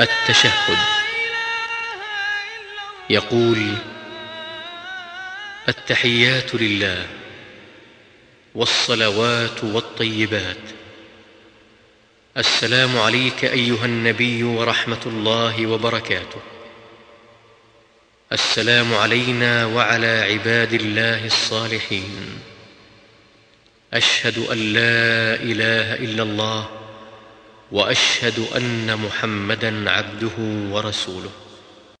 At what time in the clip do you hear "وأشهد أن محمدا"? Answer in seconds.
27.74-29.90